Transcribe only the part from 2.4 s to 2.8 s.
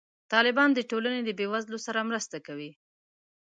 کوي.